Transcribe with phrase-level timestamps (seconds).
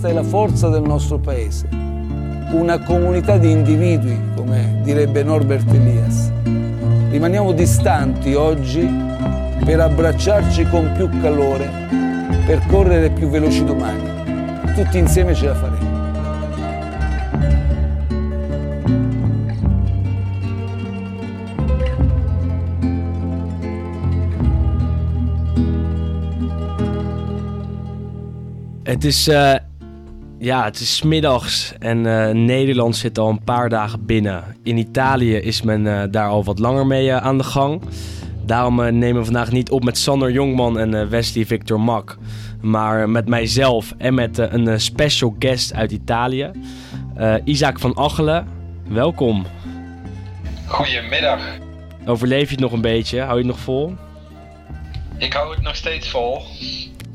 [0.00, 1.66] Questa è la forza del nostro paese,
[2.52, 6.30] una comunità di individui, come direbbe Norbert Elias.
[7.10, 8.88] Rimaniamo distanti oggi
[9.64, 11.68] per abbracciarci con più calore,
[12.46, 14.72] per correre più veloci domani.
[14.76, 15.86] Tutti insieme ce la faremo.
[28.84, 29.67] Het is, uh,
[30.38, 34.44] ja, het is middags en uh, Nederland zit al een paar dagen binnen.
[34.62, 37.82] In Italië is men uh, daar al wat langer mee aan de gang.
[38.44, 42.18] Daarom nemen we vandaag niet op met Sander Jongman en Wesley Victor Mak.
[42.60, 46.50] Maar met mijzelf en met een special guest uit Italië.
[47.44, 48.48] Isaac van Achelen,
[48.88, 49.46] welkom.
[50.66, 51.40] Goedemiddag.
[52.06, 53.20] Overleef je het nog een beetje?
[53.20, 53.94] Hou je het nog vol?
[55.18, 56.42] Ik hou het nog steeds vol.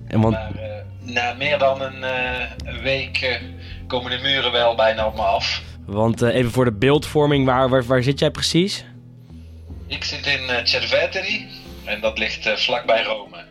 [0.07, 0.33] En want...
[0.33, 0.62] Maar,
[1.03, 3.35] na meer dan een, uh, week uh,
[3.87, 5.61] komen de muren wel bijna op me af.
[5.85, 8.85] Want uh, even voor de beeldvorming, waar, waar, waar, zit jij precies?
[9.87, 11.47] Ik zit in uh, Cerveteri
[11.85, 13.43] en dat ligt vlakbij Rome.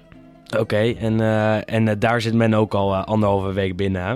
[0.46, 1.20] Oké, okay, en,
[1.66, 4.14] en daar zit men ook al anderhalve week binnen, hè?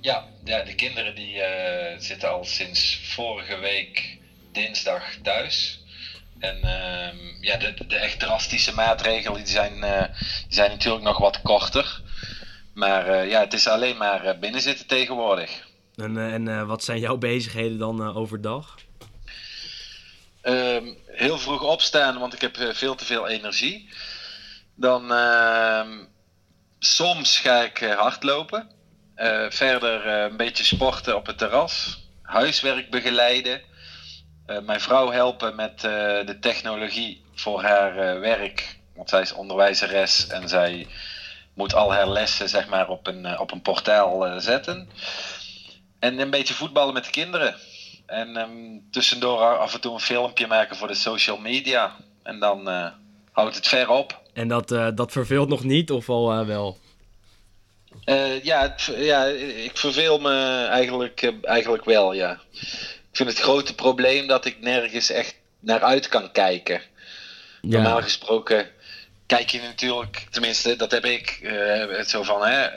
[0.00, 1.42] Ja, ja de kinderen die
[1.98, 4.18] zitten al sinds vorige week
[4.52, 5.83] dinsdag thuis.
[6.44, 10.02] En uh, ja, de, de echt drastische maatregelen die zijn, uh,
[10.46, 12.02] die zijn natuurlijk nog wat korter.
[12.74, 15.50] Maar uh, ja, het is alleen maar uh, binnenzitten tegenwoordig.
[15.96, 18.78] En, en wat zijn jouw bezigheden dan overdag?
[20.42, 23.88] Ehm, heel vroeg opstaan, want ik heb veel te veel energie.
[24.74, 25.90] Dan ehm,
[26.78, 28.68] soms ga ik hardlopen.
[29.48, 32.02] verder een beetje sporten op het terras.
[32.22, 33.62] Huiswerk begeleiden.
[34.46, 38.78] Mijn vrouw helpen met de technologie voor haar werk.
[38.94, 40.86] Want zij is onderwijzeres en zij
[41.54, 44.88] moet al haar lessen zeg maar, op, een, eh, op een portaal zetten.
[45.98, 47.54] En een beetje voetballen met de kinderen.
[48.06, 51.96] En um, tussendoor af en toe een filmpje maken voor de social media.
[52.22, 52.86] En dan uh,
[53.32, 54.22] houdt het ver op.
[54.32, 56.78] En dat, uh, dat verveelt nog niet, of al wel?
[58.42, 59.24] ja, het, ja,
[59.64, 62.40] ik verveel me eigenlijk, eigenlijk wel, ja.
[63.14, 66.82] Ik vind het grote probleem dat ik nergens echt naar uit kan kijken.
[67.60, 67.68] Ja.
[67.68, 68.68] Normaal gesproken
[69.26, 72.72] kijk je natuurlijk, tenminste, dat heb ik, uh, zo van, hè,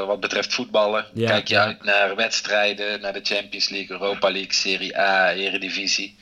[0.00, 4.52] uh, wat betreft voetballen, kijk je uit naar wedstrijden, naar de Champions League, Europa League,
[4.52, 6.18] Serie A, Eredivisie.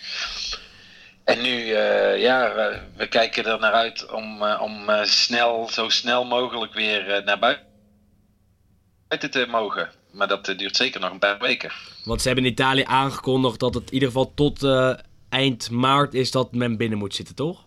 [1.25, 2.55] En nu, uh, ja,
[2.97, 9.47] we kijken er naar uit om, om snel, zo snel mogelijk weer naar buiten te
[9.49, 9.91] mogen.
[10.16, 11.72] Maar dat duurt zeker nog een paar weken.
[12.04, 14.66] Want ze hebben in Italië aangekondigd dat het in ieder geval tot
[15.28, 17.65] eind maart is dat men binnen moet zitten, toch?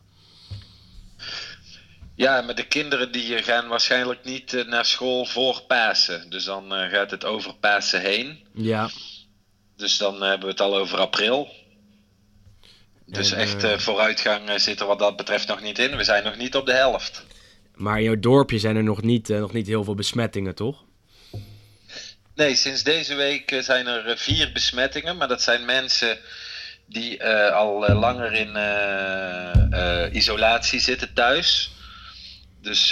[2.16, 6.30] Ja, maar de kinderen die gaan waarschijnlijk niet eh, naar school voor Pasen.
[6.30, 8.40] Dus dan eh, gaat het over Pasen heen.
[8.54, 8.90] Ja.
[9.76, 11.48] Dus dan hebben we het al over april.
[13.06, 15.96] Dus echt vooruitgang zit er wat dat betreft nog niet in.
[15.96, 17.26] We zijn nog niet op de helft.
[17.76, 20.84] Maar in jouw dorpje zijn er nog niet, nog niet heel veel besmettingen, toch?
[22.40, 25.18] Nee, sinds deze week zijn er vier besmettingen.
[25.18, 26.18] Maar dat zijn mensen
[26.86, 27.24] die
[27.54, 28.58] al langer in
[30.14, 31.72] isolatie zitten thuis.
[32.62, 32.90] Dus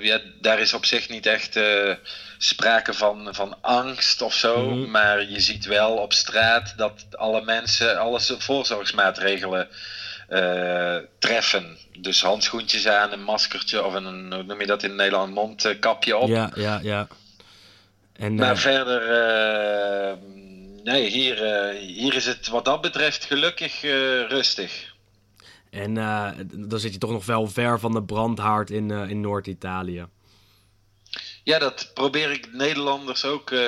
[0.00, 1.58] ja, daar is op zich niet echt
[2.38, 4.70] sprake van, van angst of zo.
[4.70, 4.90] Mhm.
[4.90, 9.68] Maar je ziet wel op straat dat alle mensen alle voorzorgsmaatregelen
[11.18, 11.78] treffen.
[11.98, 16.16] Dus handschoentjes aan, een maskertje of een, hoe noem je dat in Nederland, een mondkapje
[16.16, 16.28] op.
[16.28, 17.08] Ja, ja, ja.
[18.18, 19.00] En, maar verder,
[20.82, 23.80] nee, hier, hier is het wat dat betreft gelukkig
[24.28, 24.94] rustig.
[25.70, 25.94] En
[26.52, 30.06] dan zit je toch nog wel ver van de brandhaard in, in Noord-Italië.
[31.46, 33.60] Ja, dat probeer ik Nederlanders ook uh,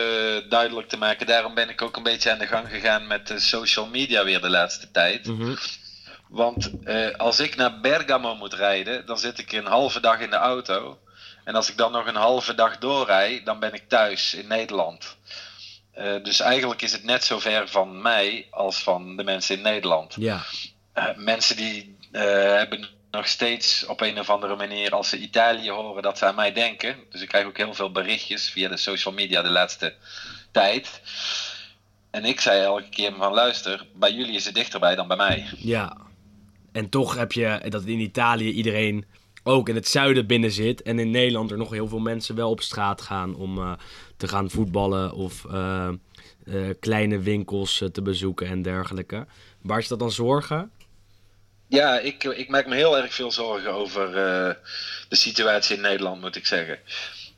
[0.49, 1.27] duidelijk te maken.
[1.27, 4.41] Daarom ben ik ook een beetje aan de gang gegaan met de social media weer
[4.41, 5.27] de laatste tijd.
[5.27, 5.57] Mm -hmm.
[6.29, 6.71] Want
[7.17, 10.99] als ik naar Bergamo moet rijden, dan zit ik een halve dag in de auto.
[11.49, 15.17] En als ik dan nog een halve dag doorrijd, dan ben ik thuis in Nederland.
[16.23, 20.17] dus eigenlijk is het net zo ver van mij als van de mensen in Nederland.
[20.19, 20.45] Ja.
[21.17, 22.23] mensen die uh,
[22.57, 26.35] hebben nog steeds op een of andere manier, als ze Italië horen, dat ze aan
[26.35, 26.97] mij denken.
[27.11, 29.95] Dus ik krijg ook heel veel berichtjes via de social media de laatste
[30.51, 31.01] tijd.
[32.11, 35.47] En ik zei elke keer van luister, bij jullie is het dichterbij dan bij mij.
[35.57, 35.97] Ja,
[36.73, 39.05] en toch heb je dat in Italië iedereen
[39.43, 40.83] ook in het zuiden binnen zit.
[40.83, 43.73] En in Nederland er nog heel veel mensen wel op straat gaan om uh,
[44.17, 45.89] te gaan voetballen of uh,
[46.81, 49.27] kleine winkels te bezoeken en dergelijke.
[49.63, 50.71] Waar je dat dan zorgen?
[51.67, 54.13] Ja, ik, ik maak me heel erg veel zorgen over
[55.09, 56.79] de situatie in Nederland, moet ik zeggen.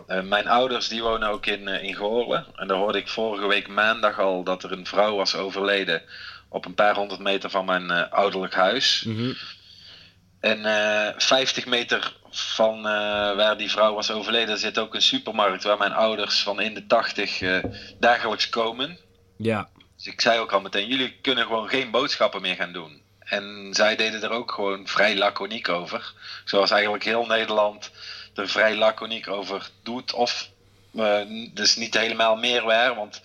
[0.07, 2.47] mijn ouders die wonen ook in, in Goorlen.
[2.55, 6.03] En daar hoorde ik vorige week maandag al dat er een vrouw was overleden
[6.49, 9.05] op een paar honderd meter van mijn ouderlijk huis.
[9.07, 9.33] Mhm.
[10.41, 10.63] En
[11.21, 12.83] 50 meter van
[13.37, 16.87] waar die vrouw was overleden zit ook een supermarkt waar mijn ouders van in de
[16.87, 17.43] 80
[17.99, 18.99] dagelijks komen.
[19.37, 19.69] Ja.
[19.97, 23.03] Dus ik zei ook al meteen, jullie kunnen gewoon geen boodschappen meer gaan doen.
[23.19, 26.13] En zij deden er ook gewoon vrij laconiek over.
[26.45, 27.91] Zoals eigenlijk heel Nederland
[28.35, 30.13] er vrij laconiek over doet.
[30.13, 30.49] Of
[31.53, 32.95] dus niet helemaal meer waar.
[32.95, 33.21] Want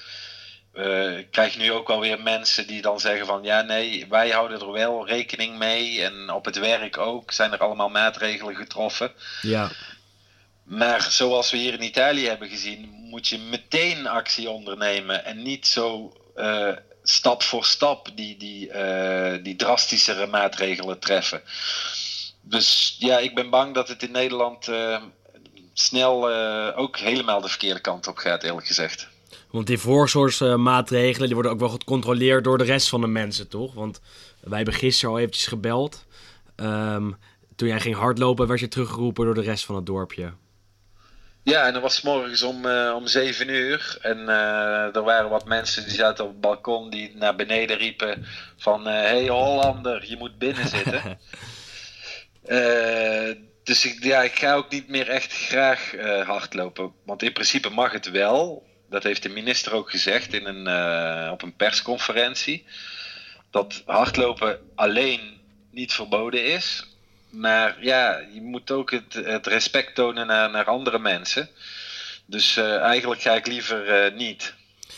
[0.75, 4.29] uh, ik krijg nu ook wel weer mensen die dan zeggen van ja nee, wij
[4.29, 6.03] houden er wel rekening mee.
[6.03, 9.11] En op het werk ook zijn er allemaal maatregelen getroffen.
[9.41, 9.71] Ja.
[10.63, 15.67] Maar zoals we hier in Italië hebben gezien, moet je meteen actie ondernemen en niet
[15.67, 16.71] zo uh,
[17.03, 21.41] stap voor stap die, die, uh, die drastischere maatregelen treffen.
[22.41, 24.69] Dus ja, ik ben bang dat het in Nederland
[25.73, 26.29] snel
[26.75, 29.07] ook helemaal de verkeerde kant op gaat, eerlijk gezegd.
[29.51, 33.73] Want die voorzorgsmaatregelen die worden ook wel gecontroleerd door de rest van de mensen, toch?
[33.73, 34.01] Want
[34.39, 36.05] wij hebben gisteren al eventjes gebeld.
[36.55, 37.15] Um,
[37.55, 40.33] toen jij ging hardlopen, werd je teruggeroepen door de rest van het dorpje.
[41.43, 43.97] Ja, en dat was morgens om, uh, om 7 uur.
[44.01, 48.25] En uh, er waren wat mensen die zaten op het balkon die naar beneden riepen
[48.57, 48.87] van...
[48.87, 51.19] Hé uh, hey Hollander, je moet binnen zitten.
[53.63, 55.91] dus ik, ja, ik ga ook niet meer echt graag
[56.25, 56.91] hardlopen.
[57.05, 58.65] Want in principe mag het wel.
[58.95, 62.65] Dat heeft de minister ook gezegd in een, op een persconferentie.
[63.49, 65.19] Dat hardlopen alleen
[65.71, 66.87] niet verboden is.
[67.29, 71.49] Maar ja, je moet ook het, respect tonen naar, andere mensen.
[72.25, 74.53] Dus uh, eigenlijk ga ik liever uh, niet.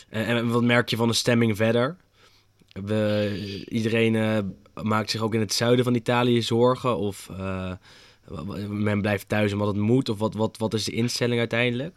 [0.10, 1.98] En, wat merk je van de stemming verder?
[2.72, 6.98] We, iedereen maakt zich ook in het zuiden van Italië zorgen?
[6.98, 7.30] Of
[8.68, 10.10] men blijft thuis omdat het moet?
[10.10, 11.96] Of wat, wat, wat is de instelling uiteindelijk?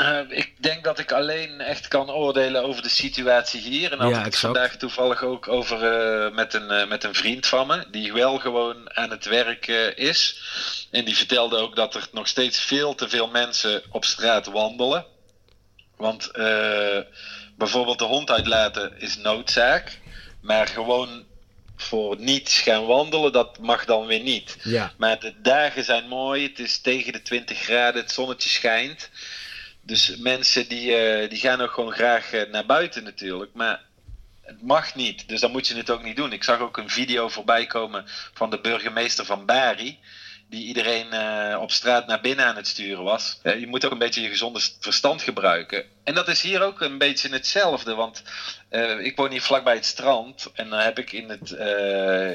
[0.00, 3.92] Uh, ik denk dat ik alleen echt kan oordelen over de situatie hier.
[3.92, 7.14] En had ja, ik het vandaag toevallig ook over uh, met, een, uh, met een
[7.14, 9.66] vriend van me, die wel gewoon aan het werk
[9.96, 10.40] is.
[10.90, 15.04] En die vertelde ook dat er nog steeds veel te veel mensen op straat wandelen.
[15.96, 16.30] Want
[17.56, 19.98] bijvoorbeeld de hond uitlaten is noodzaak.
[20.40, 21.24] Maar gewoon
[21.76, 24.56] voor niets gaan wandelen, dat mag dan weer niet.
[24.62, 24.92] Ja.
[24.96, 29.10] Maar de dagen zijn mooi, het is tegen de 20 graden, het zonnetje schijnt.
[29.82, 33.54] Dus mensen die, uh, die gaan ook gewoon graag uh, naar buiten natuurlijk.
[33.54, 33.82] Maar
[34.42, 36.32] het mag niet, dus dan moet je het ook niet doen.
[36.32, 38.04] Ik zag ook een video voorbij komen
[38.34, 39.98] van de burgemeester van Bari.
[40.50, 43.40] Die iedereen uh, op straat naar binnen aan het sturen was.
[43.42, 45.84] je moet ook een beetje je gezonde verstand gebruiken.
[46.04, 47.94] En dat is hier ook een beetje hetzelfde.
[47.94, 48.22] Want
[49.00, 50.50] ik woon hier vlakbij het strand.
[50.54, 51.50] En dan heb ik in het,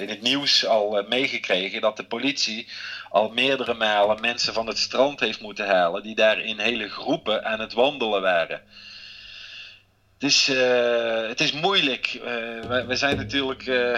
[0.02, 2.68] in het nieuws al meegekregen dat de politie
[3.10, 7.46] al meerdere malen mensen van het strand heeft moeten halen, die daar in hele groepen
[7.46, 8.62] aan het wandelen waren.
[10.18, 12.14] Dus uh, het is moeilijk.
[12.14, 12.24] Uh,
[12.88, 13.98] we, zijn natuurlijk uh,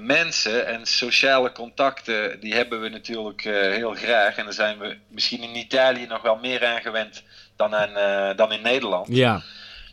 [0.00, 4.36] mensen en sociale contacten, die hebben we natuurlijk heel graag.
[4.36, 7.22] En daar zijn we misschien in Italië nog wel meer aan gewend
[7.56, 9.08] dan, aan, dan in Nederland.
[9.08, 9.42] Ja.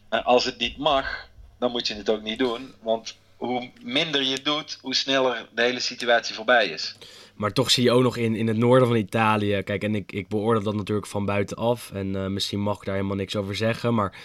[0.10, 1.28] Als het niet mag,
[1.60, 2.74] dan moet je het ook niet doen.
[2.82, 6.96] Want hoe minder je doet, hoe sneller de hele situatie voorbij is.
[7.36, 9.62] Maar toch zie je ook nog in, in het noorden van Italië.
[9.64, 11.92] Kijk, en ik, ik beoordeel dat natuurlijk van buitenaf.
[11.94, 13.94] En uh, misschien mag ik daar helemaal niks over zeggen.
[13.94, 14.16] Maar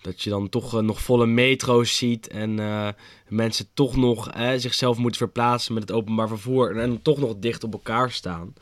[0.00, 2.28] dat je dan toch uh, nog volle metro's ziet.
[2.28, 2.88] En uh,
[3.28, 6.70] mensen toch nog zichzelf moeten verplaatsen met het openbaar vervoer.
[6.70, 8.54] En, en, toch nog dicht op elkaar staan.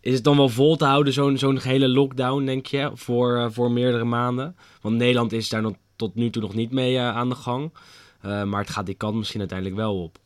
[0.00, 3.70] Is het dan wel vol te houden, zo'n zo'n hele lockdown, denk je, voor, voor
[3.70, 4.56] meerdere maanden?
[4.80, 7.72] Want Nederland is daar nog, tot nu toe nog niet mee aan de gang.
[8.22, 10.18] maar het gaat die kant misschien uiteindelijk wel op.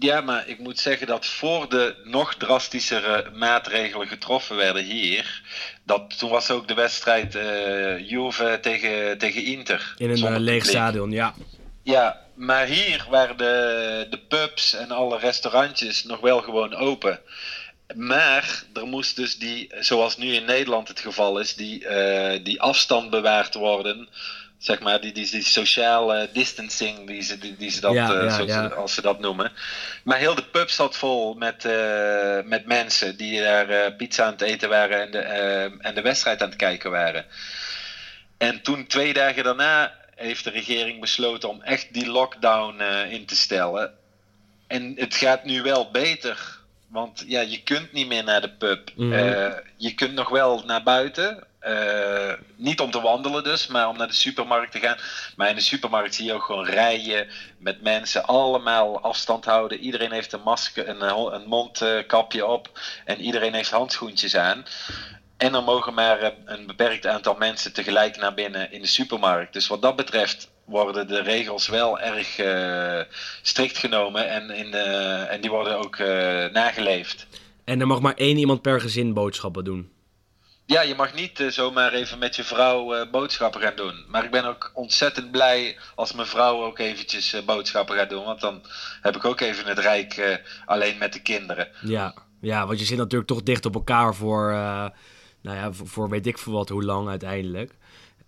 [0.00, 5.42] Ja, maar ik moet zeggen dat voor de nog drastischere maatregelen getroffen werden hier,
[5.82, 9.94] dat toen was ook de wedstrijd uh, Juve tegen, tegen Inter.
[9.96, 11.34] In een uh, leeg stadion, ja.
[11.82, 17.20] Ja, maar hier waren de, de pubs en alle restaurantjes nog wel gewoon open.
[17.94, 22.60] Maar er moest dus die, zoals nu in Nederland het geval is, die, uh, die
[22.60, 24.08] afstand bewaard worden
[24.58, 28.66] zeg maar, die, die, die sociale distancing, die ze, die, die ze dat, ja, ja,
[28.66, 29.52] als ze dat noemen.
[30.04, 34.32] Maar heel de pub zat vol met, uh, met mensen die daar uh, pizza aan
[34.32, 35.20] het eten waren en de,
[35.78, 37.24] en de wedstrijd aan het kijken waren.
[38.38, 43.36] En toen, twee dagen daarna, heeft de regering besloten om echt die lockdown in te
[43.36, 43.94] stellen.
[44.66, 46.56] En het gaat nu wel beter.
[46.88, 48.90] Want ja, je kunt niet meer naar de pub.
[48.94, 49.54] Mm -hmm.
[49.76, 51.47] je kunt nog wel naar buiten.
[51.66, 54.96] Uh, niet om te wandelen dus, maar om naar de supermarkt te gaan.
[55.36, 59.78] Maar in de supermarkt zie je ook gewoon rijen met mensen, allemaal afstand houden.
[59.78, 61.02] Iedereen heeft een masker, een,
[61.34, 64.64] een mondkapje op en iedereen heeft handschoentjes aan.
[65.36, 69.52] En er mogen maar een beperkt aantal mensen tegelijk naar binnen in de supermarkt.
[69.52, 72.40] Dus wat dat betreft worden de regels wel erg
[73.42, 74.74] strikt genomen en, in,
[75.28, 75.98] en die worden ook
[76.52, 77.26] nageleefd.
[77.64, 79.96] En er mag maar één iemand per gezin boodschappen doen.
[80.68, 84.04] Ja, je mag niet uh, zomaar even met je vrouw uh, boodschappen gaan doen.
[84.08, 88.24] Maar ik ben ook ontzettend blij als mijn vrouw ook eventjes uh, boodschappen gaat doen.
[88.24, 88.62] Want dan
[89.00, 91.68] heb ik ook even het rijk alleen met de kinderen.
[91.80, 94.50] Ja, ja, want je zit natuurlijk toch dicht op elkaar voor,
[95.42, 97.76] nou ja, voor, voor weet ik veel wat hoe lang uiteindelijk.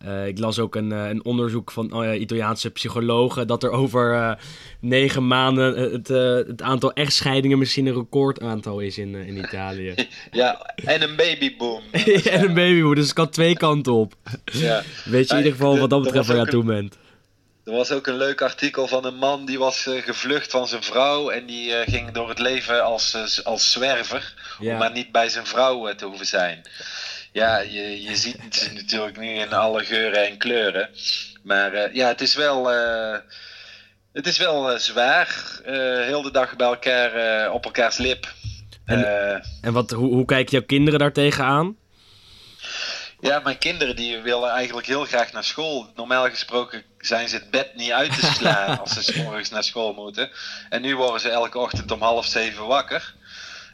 [0.07, 4.33] Uh, ik las ook een, een onderzoek van uh, Italiaanse psychologen dat er over uh,
[4.81, 6.09] negen maanden het,
[6.49, 9.95] het aantal echtscheidingen misschien een recordaantal is in, in Italië.
[10.31, 11.83] Ja, en een babyboom.
[12.33, 14.15] en een babyboom, dus het kan twee kanten op.
[14.45, 14.83] Ja.
[15.05, 16.97] Weet je in ieder geval wat dat betreft waar je aan toe bent.
[17.65, 21.31] Er was ook een leuk artikel van een man die was gevlucht van zijn vrouw
[21.31, 24.73] en die ging door het leven als, als zwerver, ja.
[24.73, 26.63] om maar niet bij zijn vrouw te hoeven zijn
[27.33, 30.89] ja, je, je ziet het natuurlijk nu in alle geuren en kleuren.
[31.43, 33.19] Maar uh, ja, het is wel, uh,
[34.13, 35.61] het is wel uh, zwaar.
[36.07, 38.33] heel de dag bij elkaar op elkaars lip.
[38.85, 41.77] En, en wat, hoe, hoe kijken jouw kinderen daar tegenaan?
[43.21, 45.87] Ja, mijn kinderen die willen eigenlijk heel graag naar school.
[45.95, 49.93] Normaal gesproken zijn ze het bed niet uit te slaan als ze morgens naar school
[49.93, 50.31] moeten.
[50.69, 53.15] En nu worden ze elke ochtend om half zeven wakker.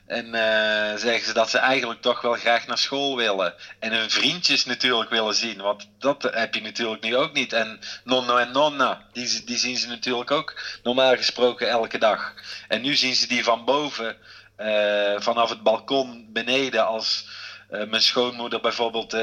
[0.07, 3.55] En uh, zeggen ze dat ze eigenlijk toch wel graag naar school willen.
[3.79, 5.61] En hun vriendjes natuurlijk willen zien.
[5.61, 7.53] Want dat heb je natuurlijk nu ook niet.
[7.53, 12.35] En nonno en nonna, die, zien ze natuurlijk ook normaal gesproken elke dag.
[12.69, 14.17] En nu zien ze die van boven,
[14.59, 17.29] uh, vanaf het balkon beneden, als
[17.71, 19.17] uh, mijn schoonmoeder bijvoorbeeld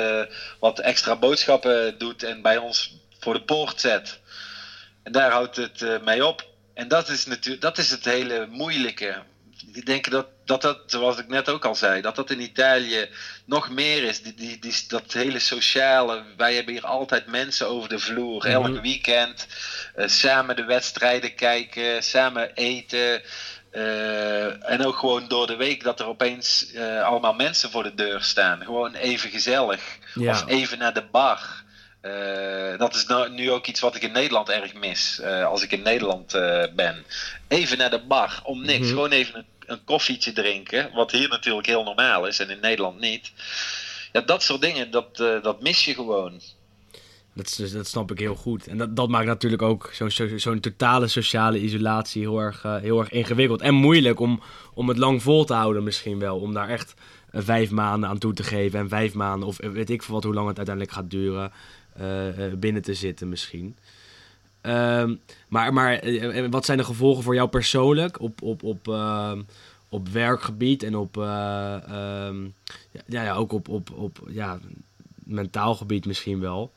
[0.59, 4.19] wat extra boodschappen doet en bij ons voor de poort zet.
[5.03, 6.45] En daar houdt het mee op.
[6.73, 9.23] En dat is, natuurlijk, dat is het hele moeilijke
[9.71, 13.09] ik denk dat, dat dat, zoals ik net ook al zei, dat dat in Italië
[13.45, 14.21] nog meer is.
[14.21, 16.23] Die, die, die, dat hele sociale.
[16.37, 18.45] Wij hebben hier altijd mensen over de vloer.
[18.45, 18.81] Elk mhm.
[18.81, 19.47] weekend.
[19.97, 22.03] Uh, samen de wedstrijden kijken.
[22.03, 23.21] Samen eten.
[23.71, 27.93] Uh, en ook gewoon door de week dat er opeens uh, allemaal mensen voor de
[27.93, 28.63] deur staan.
[28.63, 29.81] Gewoon even gezellig.
[30.13, 30.31] Ja.
[30.31, 31.63] Of even naar de bar.
[32.05, 35.19] Uh, dat is nou, nu ook iets wat ik in Nederland erg mis.
[35.21, 37.05] Uh, als ik in Nederland uh, ben.
[37.47, 38.39] Even naar de bar.
[38.43, 38.77] Om niks.
[38.77, 38.87] Mm -hmm.
[38.89, 40.89] Gewoon even een een koffietje drinken.
[40.93, 43.31] Wat hier natuurlijk heel normaal is en in Nederland niet.
[44.11, 46.41] Ja, dat soort dingen, dat, uh, dat mis je gewoon.
[47.33, 48.67] Dat, is, dat snap ik heel goed.
[48.67, 52.99] En dat, dat maakt natuurlijk ook zo'n zo, totale sociale isolatie heel erg, uh, heel
[52.99, 53.61] erg ingewikkeld.
[53.61, 54.41] En moeilijk om,
[54.73, 56.39] om het lang vol te houden misschien wel.
[56.39, 56.93] Om daar echt
[57.31, 58.79] uh, vijf maanden aan toe te geven.
[58.79, 61.51] En vijf maanden, of weet ik veel wat, hoe lang het uiteindelijk gaat duren,
[62.59, 63.77] binnen te zitten misschien.
[64.65, 69.31] Um, maar maar uh, wat zijn de gevolgen voor jou persoonlijk op, op, op, uh,
[69.89, 71.75] op werkgebied en op, uh,
[72.25, 72.55] um,
[73.05, 74.59] ja, ja, ook op, op, op ja,
[75.23, 76.71] mentaal gebied misschien wel?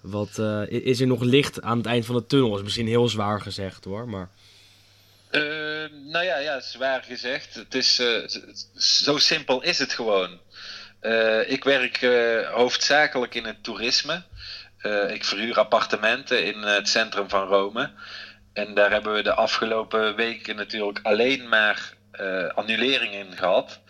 [0.00, 2.56] Wat, is er nog licht aan het eind van de tunnel?
[2.56, 4.28] is misschien heel zwaar gezegd hoor, maar...
[6.10, 7.54] nou ja, ja, zwaar gezegd.
[7.54, 8.02] Het is,
[8.76, 10.38] zo simpel is het gewoon.
[11.46, 12.06] ik werk
[12.52, 14.22] hoofdzakelijk in het toerisme.
[14.82, 17.90] Uh, ik verhuur appartementen in het centrum van Rome.
[18.52, 23.80] En daar hebben we de afgelopen weken natuurlijk alleen maar uh, annuleringen in gehad.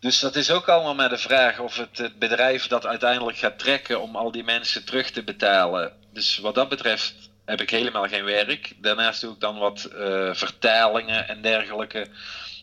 [0.00, 4.00] Dus dat is ook allemaal maar de vraag of het, bedrijf dat uiteindelijk gaat trekken
[4.00, 5.92] om al die mensen terug te betalen.
[6.12, 8.72] Dus wat dat betreft heb ik helemaal geen werk.
[8.76, 12.06] Daarnaast doe ik dan wat uh, vertalingen en dergelijke.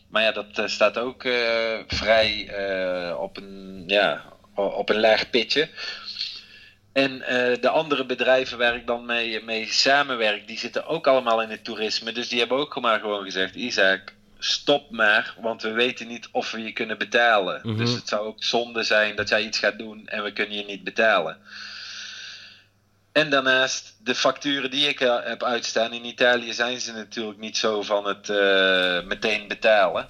[0.08, 1.22] Maar ja, dat staat ook
[1.86, 2.48] vrij
[3.18, 5.68] op, een, ja, op een laag pitje.
[6.94, 7.26] En uh,
[7.60, 11.64] de andere bedrijven waar ik dan mee, mee samenwerk, die zitten ook allemaal in het
[11.64, 12.12] toerisme.
[12.12, 16.50] Dus die hebben ook maar gewoon gezegd: Isaac, stop maar, want we weten niet of
[16.50, 17.60] we je kunnen betalen.
[17.62, 17.84] Mm -hmm.
[17.84, 20.64] Dus het zou ook zonde zijn dat jij iets gaat doen en we kunnen je
[20.64, 21.38] niet betalen.
[23.12, 25.92] En daarnaast de facturen die ik heb uitstaan.
[25.92, 30.08] In Italië zijn ze natuurlijk niet zo van het uh, meteen betalen.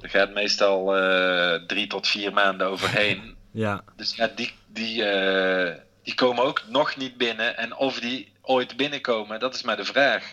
[0.00, 3.36] Er gaat meestal uh, drie tot vier maanden overheen.
[3.50, 3.84] Ja.
[3.96, 5.72] Dus ja, die, die, uh,
[6.04, 7.56] die komen ook nog niet binnen.
[7.56, 10.32] En of die ooit binnenkomen, dat is maar de vraag.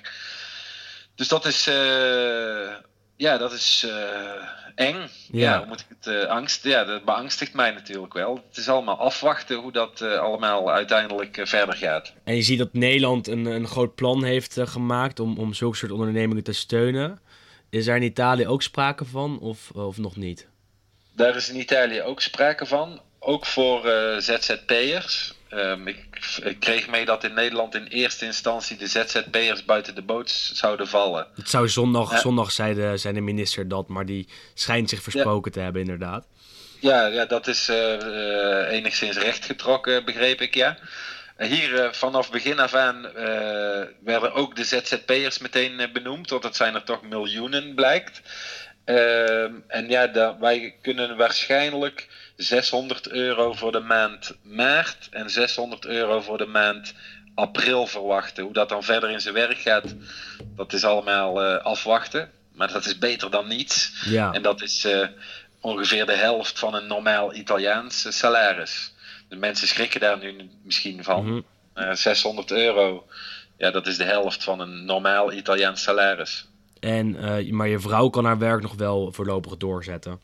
[1.16, 2.74] Dus dat is, uh,
[3.16, 3.92] ja, dat is uh,
[4.75, 4.96] eng.
[4.96, 5.40] Ja.
[5.40, 5.58] ja.
[5.58, 8.44] hoe moet ik het, uh, angst, ja, dat beangstigt mij natuurlijk wel.
[8.48, 12.13] Het is allemaal afwachten hoe dat allemaal uiteindelijk verder gaat.
[12.24, 15.92] En je ziet dat Nederland een, een groot plan heeft gemaakt om, om zulke soort
[15.92, 17.20] ondernemingen te steunen.
[17.70, 20.48] Is er in Italië ook sprake van of, of nog niet?
[21.16, 23.01] Daar is in Italië ook sprake van.
[23.20, 23.82] Ook voor
[24.18, 25.34] ZZP'ers.
[25.53, 25.98] Um, ik,
[26.43, 30.88] ik, kreeg mee dat in Nederland in eerste instantie de ZZP'ers buiten de boot zouden
[30.88, 31.27] vallen.
[31.36, 32.17] Het zou zondag, ja.
[32.17, 35.58] zondag zei, de, zei de minister dat, maar die schijnt zich versproken ja.
[35.58, 36.27] te hebben inderdaad.
[36.79, 37.67] Ja, ja dat is
[38.70, 40.77] enigszins rechtgetrokken, begreep ik, ja.
[41.38, 43.01] Hier vanaf begin af aan
[44.03, 48.22] werden ook de ZZP'ers meteen benoemd, want het zijn er toch miljoenen, blijkt.
[48.86, 52.08] Ehm, en ja, wij kunnen waarschijnlijk
[52.41, 56.93] 600 euro voor de maand maart en 600 euro voor de maand
[57.36, 58.43] april verwachten.
[58.43, 59.95] Hoe dat dan verder in zijn werk gaat,
[60.55, 62.29] dat is allemaal uh, afwachten.
[62.53, 64.03] Maar dat is beter dan niets.
[64.05, 64.31] Ja.
[64.31, 65.07] En dat is uh,
[65.60, 68.93] ongeveer de helft van een normaal Italiaans salaris.
[69.29, 71.25] De mensen schrikken daar nu misschien van.
[71.25, 71.95] Mm -hmm.
[71.95, 73.07] 600 euro,
[73.57, 76.48] ja, dat is de helft van een normaal Italiaans salaris.
[76.79, 77.17] En,
[77.55, 80.19] maar je vrouw kan haar werk nog wel voorlopig doorzetten.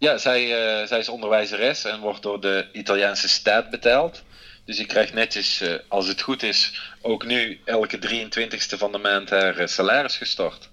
[0.00, 4.22] Ja, zij, uh, zij is onderwijzeres en wordt door de Italiaanse staat betaald.
[4.64, 8.98] Dus ik krijg netjes, uh, als het goed is, ook nu elke 23ste van de
[8.98, 10.70] maand haar uh, salaris gestort.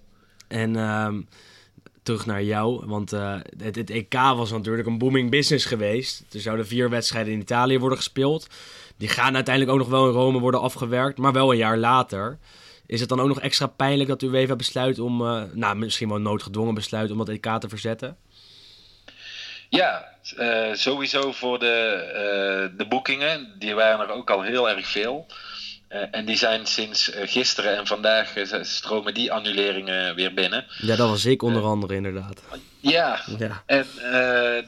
[0.48, 1.14] En uh,
[2.04, 6.24] terug naar jou, want het, het, EK was natuurlijk een booming business geweest.
[6.34, 8.48] Er zouden vier wedstrijden in Italië worden gespeeld.
[8.98, 12.38] Die gaan uiteindelijk ook nog wel in Rome worden afgewerkt, maar wel een jaar later.
[12.86, 15.18] Is het dan ook nog extra pijnlijk dat u even besluit om,
[15.54, 18.18] nou misschien wel noodgedwongen besluit om dat EK te verzetten?
[19.70, 20.08] Ja,
[20.38, 22.04] uh, sowieso voor de,
[22.72, 23.54] uh, de boekingen.
[23.60, 25.26] Die waren er ook al heel erg veel.
[25.90, 30.66] Uh, en die zijn sinds gisteren en vandaag stromen die annuleringen weer binnen.
[30.78, 32.42] Ja, dat was ik onder andere inderdaad.
[32.80, 33.64] Ja, ja.
[33.66, 33.86] en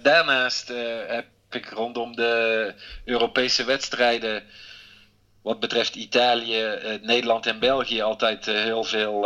[0.01, 0.68] daarnaast
[1.08, 2.74] heb ik rondom de
[3.06, 4.44] Europese wedstrijden
[5.41, 9.22] wat betreft Italië, Nederland en België altijd heel veel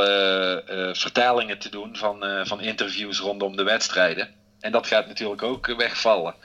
[0.94, 4.43] vertalingen te doen van, van interviews rondom de wedstrijden.
[4.64, 6.36] En dat gaat natuurlijk ook wegvallen.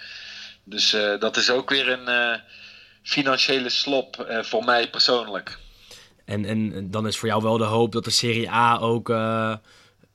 [0.64, 2.40] Dus uh, dat is ook weer een uh,
[3.02, 5.58] financiële slop uh, voor mij persoonlijk.
[6.25, 9.08] En, en dan is voor jou wel de hoop dat de Serie A ook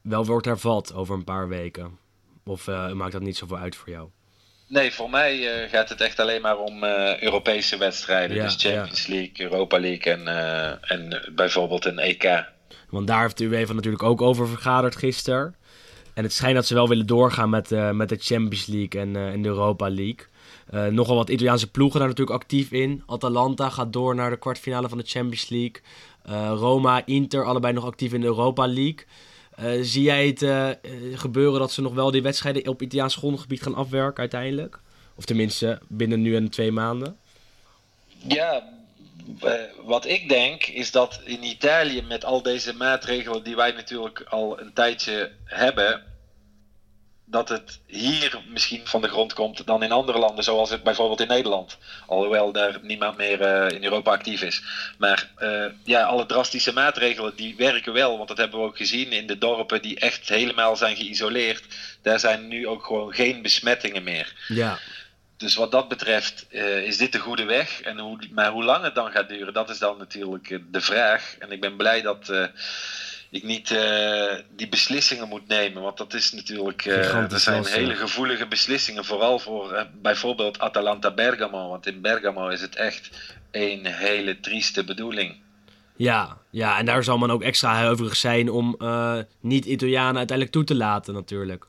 [0.02, 1.98] wel wordt hervat over een paar weken?
[2.46, 4.10] Of maakt dat niet zoveel uit voor jou?
[4.68, 6.84] Nee, voor mij gaat het echt alleen maar om
[7.20, 8.44] Europese wedstrijden.
[8.44, 10.28] dus Champions League, Europa League en,
[10.82, 12.44] en bijvoorbeeld een EK.
[12.90, 15.56] Want daar heeft de UEFA natuurlijk ook over vergaderd gisteren.
[16.14, 19.08] En het schijnt dat ze wel willen doorgaan met, uh, met de Champions League en,
[19.08, 20.26] uh, de Europa League.
[20.74, 23.04] Uh, nogal wat Italiaanse ploegen daar natuurlijk actief in.
[23.06, 25.82] Atalanta gaat door naar de kwartfinale van de Champions League.
[26.58, 29.06] Roma, Inter, allebei nog actief in de Europa League.
[29.84, 30.80] zie jij het
[31.20, 34.80] gebeuren dat ze nog wel die wedstrijden op Italiaans grondgebied gaan afwerken uiteindelijk?
[35.16, 37.18] Of tenminste binnen nu en twee maanden?
[38.28, 38.64] Ja,
[39.84, 44.60] wat ik denk is dat in Italië met al deze maatregelen die wij natuurlijk al
[44.60, 46.04] een tijdje hebben,
[47.26, 51.22] dat het hier misschien van de grond komt dan in andere landen, zoals het bijvoorbeeld
[51.22, 51.78] in Nederland.
[52.08, 54.64] Alhoewel daar niemand meer uh, in Europa actief is.
[54.98, 59.12] Maar uh, ja, alle drastische maatregelen die werken wel, want dat hebben we ook gezien
[59.12, 61.64] in de dorpen die echt helemaal zijn geïsoleerd.
[62.02, 64.34] Daar zijn nu ook gewoon geen besmettingen meer.
[64.48, 64.80] Ja.
[65.44, 67.82] Dus wat dat betreft uh, is dit de goede weg.
[67.82, 70.82] En hoe, maar hoe lang het dan gaat duren, dat is dan natuurlijk uh, de
[70.82, 71.36] vraag.
[71.40, 72.46] En ik ben blij dat uh,
[73.30, 73.68] ik niet
[74.56, 75.82] die beslissingen moet nemen.
[75.82, 76.86] Want dat is natuurlijk.
[76.86, 79.06] er zijn hele gevoelige beslissingen.
[79.06, 81.70] Vooral voor bijvoorbeeld Atalanta Bergamo.
[81.70, 83.10] Want in Bergamo is het echt
[83.52, 85.36] een hele trieste bedoeling.
[85.96, 88.78] Ja, ja, en daar zal men ook extra huiverig zijn om
[89.40, 91.66] niet-Italianen uiteindelijk toe te laten, natuurlijk.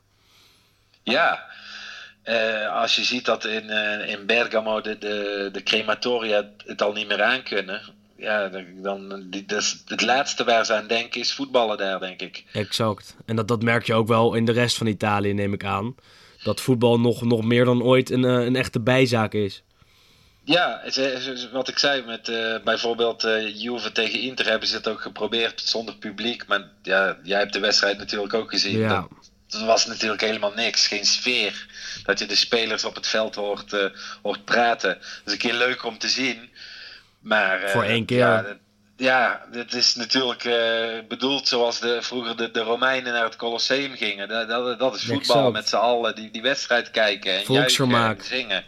[1.03, 1.53] Ja,
[2.25, 6.93] uh, als je ziet dat in, uh, in Bergamo de, de, de crematoria het al
[6.93, 7.81] niet meer aankunnen.
[8.17, 12.43] Ja, dan, die, dus het laatste waar ze aan denken is voetballen daar, denk ik.
[12.51, 13.15] Exact.
[13.25, 15.95] En dat, dat merk je ook wel in de rest van Italië, neem ik aan.
[16.43, 19.63] Dat voetbal nog, nog meer dan ooit een, uh, een echte bijzaak is.
[20.43, 20.81] Ja,
[21.51, 25.61] wat ik zei met uh, bijvoorbeeld uh, Juve tegen Inter hebben ze het ook geprobeerd
[25.61, 26.47] zonder publiek.
[26.47, 28.79] Maar ja, jij hebt de wedstrijd natuurlijk ook gezien.
[28.79, 29.07] Ja
[29.59, 31.67] er was natuurlijk helemaal niks, geen sfeer.
[32.03, 33.85] Dat je de spelers op het veld hoort, uh,
[34.21, 34.97] hoort praten.
[34.99, 36.49] Dat is een keer leuk om te zien.
[37.19, 38.17] Maar, uh, Voor één keer.
[38.17, 38.57] Ja,
[38.97, 40.53] ja, dit is natuurlijk uh,
[41.07, 44.27] bedoeld zoals de, vroeger de, de Romeinen naar het Colosseum gingen.
[44.27, 48.17] Dat, dat, dat is voetbal met z'n allen, die, die wedstrijd kijken en juichen en
[48.23, 48.63] zingen.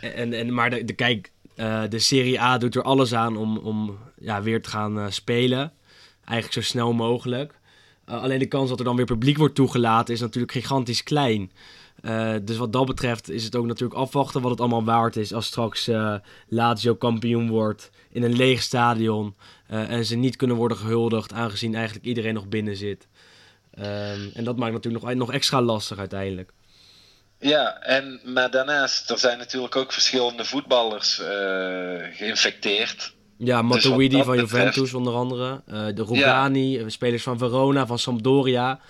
[0.00, 1.30] En, en, maar de, de, kijk,
[1.88, 5.72] de Serie A doet er alles aan om, om ja, weer te gaan spelen.
[6.24, 7.58] Eigenlijk zo snel mogelijk.
[8.08, 11.52] Uh, alleen de kans dat er dan weer publiek wordt toegelaten is natuurlijk gigantisch klein.
[12.02, 15.32] Uh, dus wat dat betreft is het ook natuurlijk afwachten wat het allemaal waard is
[15.32, 16.14] als straks uh,
[16.48, 19.34] Lazio kampioen wordt in een leeg stadion
[19.66, 23.06] en ze niet kunnen worden gehuldigd aangezien eigenlijk iedereen nog binnen zit.
[23.78, 26.52] Um, en dat maakt natuurlijk nog, nog extra lastig uiteindelijk.
[27.38, 31.22] Ja, en, maar daarnaast, er zijn natuurlijk ook verschillende voetballers
[32.12, 33.14] geïnfecteerd.
[33.36, 35.62] Ja, dus Matuidi van Juventus onder andere.
[35.66, 36.88] De Rugani, ja.
[36.88, 38.80] spelers van Verona, van Sampdoria.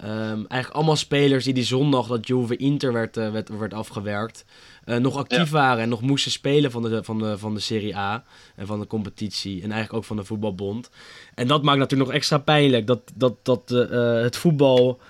[0.00, 4.44] Ehm, eigenlijk allemaal spelers die die zondag dat Juve Inter werd, uh, werd, werd afgewerkt.
[4.84, 7.96] Uh, nog actief waren en nog moesten spelen van de, van, de, van de Serie
[7.96, 8.24] A
[8.56, 9.54] en van de competitie.
[9.54, 10.90] En eigenlijk ook van de voetbalbond.
[11.34, 12.86] En dat maakt natuurlijk nog extra pijnlijk.
[12.86, 15.00] Dat, dat, dat uh, het voetbal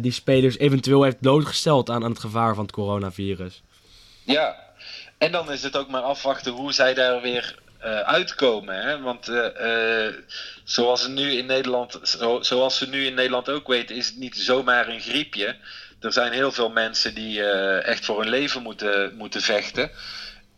[0.00, 3.62] die spelers eventueel heeft blootgesteld aan, aan het gevaar van het coronavirus.
[4.24, 4.56] Ja,
[5.18, 8.82] en dan is het ook maar afwachten hoe zij daar weer uh, uitkomen.
[8.82, 9.00] Hè?
[9.00, 10.14] Want uh, uh,
[10.64, 14.36] zoals, nu in Nederland, zo, zoals ze nu in Nederland ook weten, is het niet
[14.36, 15.56] zomaar een griepje.
[16.00, 17.42] Er zijn heel veel mensen die
[17.80, 19.90] echt voor hun leven moeten, moeten vechten.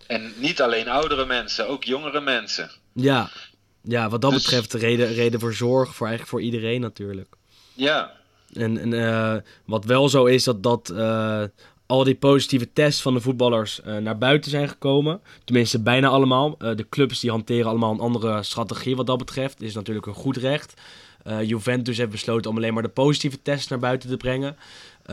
[0.06, 2.70] En niet alleen oudere mensen, ook jongere mensen.
[2.92, 3.30] Ja,
[3.82, 7.28] ja wat dat dus, betreft reden, reden voor zorg voor eigenlijk voor iedereen natuurlijk.
[7.74, 8.12] Ja.
[8.52, 10.92] En, en wat wel zo is, dat, dat
[11.86, 15.20] al die positieve tests van de voetballers uh, naar buiten zijn gekomen.
[15.44, 16.56] Tenminste, bijna allemaal.
[16.58, 19.62] Uh, de clubs die hanteren allemaal een andere strategie wat dat betreft.
[19.62, 20.80] Is natuurlijk een goed recht.
[21.26, 24.56] Uh, Juventus heeft besloten om alleen maar de positieve tests naar buiten te brengen.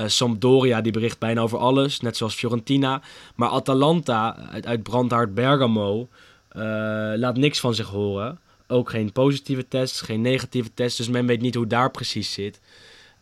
[0.05, 3.01] Sampdoria die bericht bijna over alles, net zoals Fiorentina.
[3.35, 6.07] Maar Atalanta uit, uit Brandhaard Bergamo
[7.15, 8.39] laat niks van zich horen.
[8.67, 10.97] Ook geen positieve tests, geen negatieve tests.
[10.97, 12.59] Dus men weet niet hoe daar precies zit.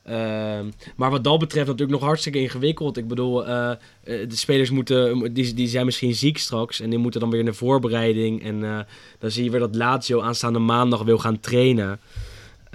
[0.10, 2.98] Ehm, maar wat dat betreft natuurlijk nog hartstikke ingewikkeld.
[2.98, 3.72] Ik bedoel, uh,
[4.04, 7.45] de spelers moeten, die, die zijn misschien ziek straks en die moeten dan weer in
[7.45, 8.43] de voorbereiding.
[8.43, 8.86] En
[9.19, 12.00] dan zie je weer dat Lazio aanstaande maandag wil gaan trainen.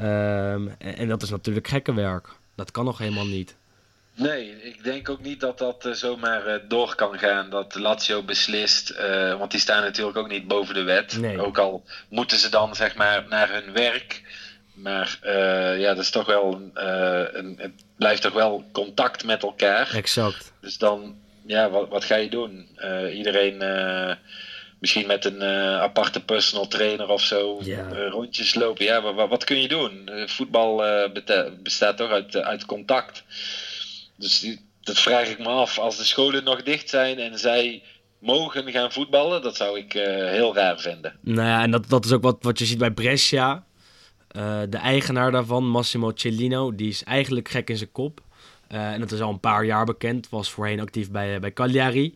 [0.01, 2.29] Um, en, en, dat is natuurlijk gekke werk.
[2.57, 3.57] Dat kan nog helemaal niet.
[4.16, 7.51] Nee, ik denk ook niet dat dat zomaar door kan gaan.
[7.51, 8.94] Dat Lazio beslist,
[9.38, 11.18] want die staan natuurlijk ook niet boven de wet.
[11.20, 11.40] Nee.
[11.40, 14.23] Ook al moeten ze dan zeg maar naar hun werk
[14.75, 19.43] maar uh, ja, dat is toch wel uh, een, het blijft toch wel contact met
[19.43, 19.95] elkaar.
[19.95, 20.53] Exact.
[20.61, 22.69] Dus dan, ja, wat, wat ga je doen?
[22.79, 23.63] Uh, iedereen,
[24.79, 25.43] misschien met een
[25.81, 28.09] aparte personal trainer of zo, yeah.
[28.11, 28.85] rondjes lopen.
[28.85, 30.11] Ja, wat, wat kun je doen?
[30.27, 30.83] voetbal
[31.63, 33.25] bestaat toch uit, uit contact.
[34.17, 35.79] Dus dat vraag ik me af.
[35.79, 37.83] Als de scholen nog dicht zijn en zij
[38.19, 41.17] mogen gaan voetballen, dat zou ik heel raar vinden.
[41.21, 43.65] Nou ja, en dat, dat is ook wat, wat je ziet bij Brescia.
[44.37, 48.20] Uh, de eigenaar daarvan, Massimo Cellino, die is eigenlijk gek in zijn kop.
[48.73, 50.29] Uh, en dat is al een paar jaar bekend.
[50.29, 52.14] Was voorheen actief bij, uh, bij Cagliari.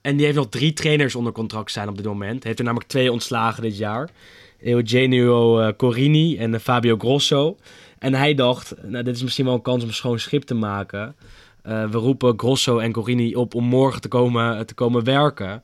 [0.00, 2.44] En die heeft nog drie trainers onder contract staan op dit moment.
[2.44, 4.10] Heeft er namelijk twee ontslagen dit jaar.
[4.60, 7.56] Eugenio Corini en Fabio Grosso.
[7.98, 11.14] En hij dacht, nou, dit is misschien wel een kans om schoon schip te maken.
[11.62, 15.62] we roepen Grosso en Corini op om morgen te komen, te komen werken.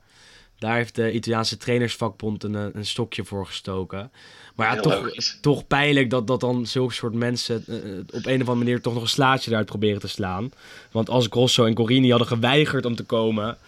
[0.58, 4.10] Daar heeft de Italiaanse trainersvakbond een, een stokje voor gestoken.
[4.54, 8.48] Maar ja, toch, toch pijnlijk dat, dat dan zulke soort mensen uh, op een of
[8.48, 10.52] andere manier toch nog een slaatje eruit proberen te slaan.
[10.90, 13.58] Want als Grosso en Corini hadden geweigerd om te komen,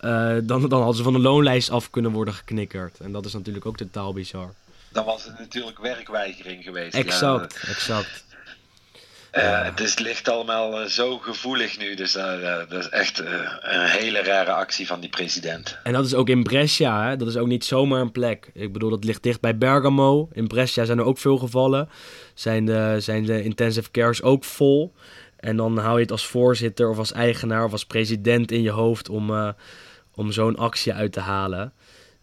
[0.00, 3.00] uh, dan, dan hadden ze van de loonlijst af kunnen worden geknikkerd.
[3.00, 4.54] En dat is natuurlijk ook totaal bizar.
[4.88, 6.94] Dan was het natuurlijk werkweigering geweest.
[6.94, 7.68] Exact, ja.
[7.68, 8.24] exact.
[9.36, 11.94] Uh, het ligt allemaal uh, zo gevoelig nu.
[11.94, 15.78] Dus uh, dat is echt een hele rare actie van die president.
[15.82, 17.08] En dat is ook in Brescia.
[17.08, 17.16] Hè?
[17.16, 18.50] Dat is ook niet zomaar een plek.
[18.54, 20.28] Ik bedoel, dat ligt dicht bij Bergamo.
[20.32, 21.88] In Brescia zijn er ook veel gevallen.
[22.34, 24.94] Zijn de, zijn de intensive cares ook vol.
[25.36, 28.70] En dan hou je het als voorzitter of als eigenaar of als president in je
[28.70, 29.54] hoofd om,
[30.14, 31.72] om zo'n actie uit te halen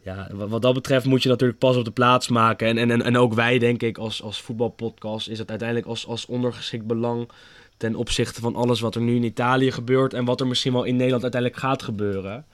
[0.04, 2.78] ja, wat dat betreft moet je natuurlijk pas op de plaats maken.
[2.78, 6.26] En, en, en ook wij, denk ik, als, als voetbalpodcast, is het uiteindelijk als, als
[6.26, 7.30] ondergeschikt belang
[7.78, 10.84] ten opzichte van alles wat er nu in Italië gebeurt en wat er misschien wel
[10.84, 12.46] in Nederland uiteindelijk gaat gebeuren.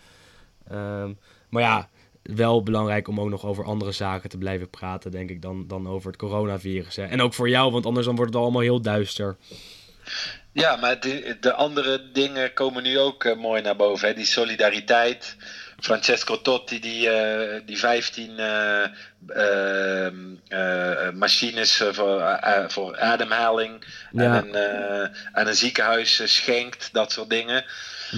[0.71, 1.17] Um,
[1.49, 1.89] maar ja,
[2.23, 5.87] wel belangrijk om ook nog over andere zaken te blijven praten, denk ik, dan, dan
[5.87, 6.95] over het coronavirus.
[6.95, 7.05] Hè.
[7.05, 9.37] En ook voor jou, want anders dan wordt het allemaal heel duister.
[10.51, 14.07] Ja, maar de, de andere dingen komen nu ook uh, mooi naar boven.
[14.07, 14.13] Hè?
[14.13, 15.37] Die solidariteit.
[15.81, 18.85] Francesco Totti die, uh, die 15 uh,
[19.27, 24.37] uh, machines voor, voor ademhaling ja.
[24.37, 27.65] aan, een, aan een ziekenhuis schenkt, dat soort dingen.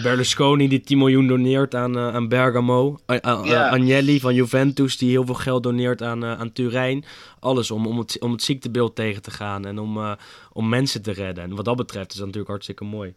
[0.03, 2.99] Berlusconi die 10 miljoen doneert aan, aan Bergamo.
[3.43, 3.69] Ja.
[3.69, 7.05] Agnelli van Juventus die heel veel geld doneert aan, aan Turijn.
[7.39, 10.17] Alles om, om, het, om het ziektebeeld tegen te gaan en om,
[10.53, 11.43] om mensen te redden.
[11.43, 13.13] En wat dat betreft is dat natuurlijk hartstikke mooi.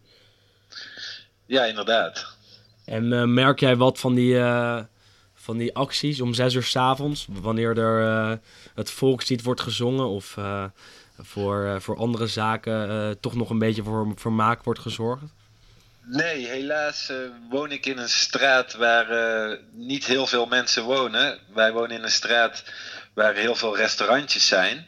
[1.46, 2.36] Ja, inderdaad.
[2.84, 4.80] En uh, merk jij wat van die, uh,
[5.34, 8.36] van die acties om zes uur s avonds, wanneer er uh,
[8.74, 10.38] het volkslied wordt gezongen of
[11.18, 15.24] voor, voor andere zaken toch nog een beetje voor vermaak wordt gezorgd?
[16.06, 17.12] Nee, helaas
[17.50, 21.38] woon ik in een straat waar niet heel veel mensen wonen.
[21.54, 22.64] Wij wonen in een straat
[23.14, 24.86] waar heel veel restaurantjes zijn.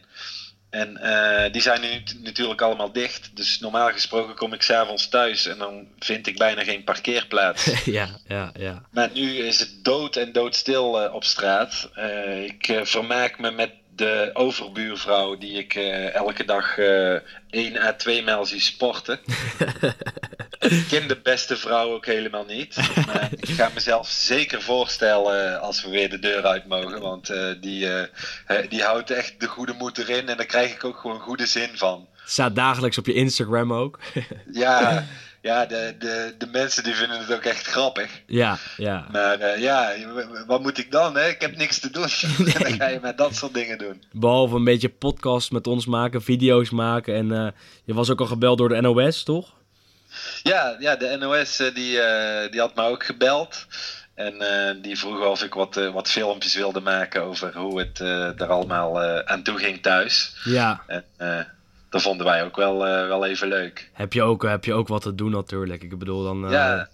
[0.76, 3.30] En uh, die zijn nu natuurlijk allemaal dicht.
[3.34, 7.64] Dus normaal gesproken kom ik s'avonds thuis en dan vind ik bijna geen parkeerplaats.
[7.84, 8.82] ja, ja, ja.
[8.90, 11.90] Maar nu is het dood en doodstil uh, op straat.
[11.96, 17.18] Uh, ik vermaak me met de overbuurvrouw die ik eh, elke dag uh,
[17.50, 19.18] 1 à 2 mijl zie sporten.
[20.58, 22.76] ik ken de beste vrouw ook helemaal niet.
[23.06, 27.00] Maar ik ga mezelf zeker voorstellen als we weer de deur uit mogen.
[27.00, 27.88] Want uh, die,
[28.68, 31.70] die houdt echt de goede moed erin en daar krijg ik ook gewoon goede zin
[31.74, 32.08] van.
[32.24, 33.98] Staat dagelijks op je Instagram ook.
[34.52, 35.06] ja,
[35.46, 38.22] ja de, de, de mensen die vinden het ook echt grappig.
[38.26, 39.06] Ja, ja.
[39.12, 39.92] Maar uh, ja,
[40.46, 41.16] wat moet ik dan?
[41.16, 41.28] Hè?
[41.28, 42.02] Ik heb niks te doen.
[42.52, 44.02] dan ga je met dat soort dingen doen.
[44.12, 47.14] Behalve een beetje podcast met ons maken, video's maken.
[47.14, 47.48] En uh,
[47.84, 49.54] je was ook al gebeld door de NOS, toch?
[50.42, 52.00] Ja, ja de NOS uh, die,
[52.50, 53.66] die had me ook gebeld.
[54.14, 54.34] En
[54.82, 57.98] die vroeg of ik wat, wat filmpjes wilde maken over hoe het
[58.40, 60.36] er allemaal aan toe ging thuis.
[60.44, 60.82] Ja.
[60.86, 61.04] En,
[61.90, 63.90] dat vonden wij ook wel, uh, wel even leuk.
[63.92, 65.82] Heb je, ook, heb je ook wat te doen natuurlijk.
[65.82, 66.44] Ik bedoel dan...
[66.44, 66.50] Uh...
[66.50, 66.88] Ja,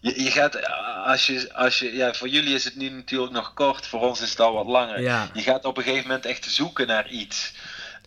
[0.00, 0.58] je, je, gaat,
[1.04, 4.20] als je, als je, ja, voor jullie is het nu natuurlijk nog kort, voor ons
[4.20, 5.00] is het al wat langer.
[5.00, 5.28] Ja.
[5.32, 7.52] Je gaat op een gegeven moment echt zoeken naar iets.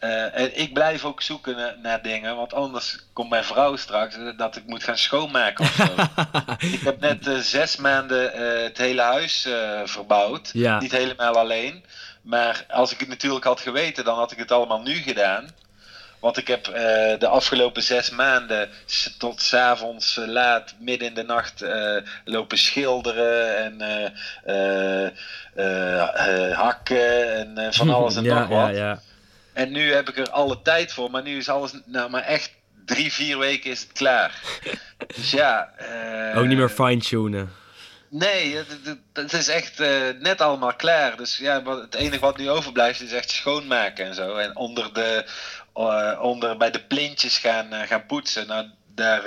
[0.03, 4.17] Uh, en ik blijf ook zoeken naar, naar, dingen, want anders komt mijn vrouw straks
[4.37, 5.83] dat ik moet gaan schoonmaken of zo.
[6.75, 9.47] ik heb net uh, zes maanden uh, het hele huis
[9.83, 10.49] verbouwd.
[10.53, 10.79] Ja.
[10.79, 11.83] Niet helemaal alleen.
[12.21, 15.49] Maar als ik het natuurlijk had geweten, dan had ik het allemaal nu gedaan.
[16.19, 16.73] Want ik heb uh,
[17.19, 18.69] de afgelopen zes maanden
[19.17, 24.13] tot s'avonds uh, laat, midden in de nacht, uh, lopen schilderen en
[26.53, 28.69] hakken en van alles en ja, nog wat.
[28.69, 28.99] Ja, ja.
[29.53, 32.51] En nu heb ik er alle tijd voor, maar nu is alles, nou maar echt
[32.85, 34.41] drie, vier weken is het klaar.
[35.15, 35.69] dus ja.
[36.35, 37.49] Ook niet meer fine-tunen.
[38.09, 39.89] Nee, het, het, is echt uh,
[40.19, 41.17] net allemaal klaar.
[41.17, 44.35] Dus ja, het enige wat nu overblijft is echt schoonmaken en zo.
[44.35, 45.25] En onder de,
[45.75, 48.47] uh, onder bij de plintjes gaan, uh, gaan poetsen.
[48.47, 48.65] Nou,
[48.95, 49.21] daar,